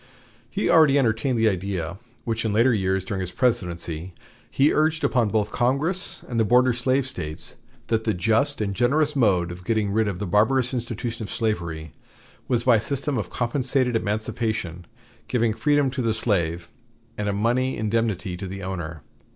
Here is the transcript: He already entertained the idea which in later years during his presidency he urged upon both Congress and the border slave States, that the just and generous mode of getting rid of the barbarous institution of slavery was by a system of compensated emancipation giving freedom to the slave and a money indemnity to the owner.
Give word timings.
He 0.49 0.67
already 0.67 0.97
entertained 0.97 1.37
the 1.37 1.47
idea 1.47 1.97
which 2.25 2.43
in 2.43 2.51
later 2.51 2.73
years 2.73 3.05
during 3.05 3.21
his 3.21 3.29
presidency 3.31 4.15
he 4.49 4.73
urged 4.73 5.03
upon 5.03 5.29
both 5.29 5.51
Congress 5.51 6.23
and 6.27 6.39
the 6.39 6.43
border 6.43 6.73
slave 6.73 7.07
States, 7.07 7.57
that 7.85 8.03
the 8.03 8.15
just 8.15 8.61
and 8.61 8.73
generous 8.73 9.15
mode 9.15 9.51
of 9.51 9.63
getting 9.63 9.91
rid 9.91 10.07
of 10.07 10.17
the 10.17 10.25
barbarous 10.25 10.73
institution 10.73 11.21
of 11.21 11.29
slavery 11.29 11.93
was 12.47 12.63
by 12.63 12.77
a 12.77 12.81
system 12.81 13.15
of 13.19 13.29
compensated 13.29 13.95
emancipation 13.95 14.87
giving 15.27 15.53
freedom 15.53 15.91
to 15.91 16.01
the 16.01 16.15
slave 16.15 16.71
and 17.15 17.29
a 17.29 17.31
money 17.31 17.77
indemnity 17.77 18.35
to 18.37 18.47
the 18.47 18.63
owner. 18.63 19.03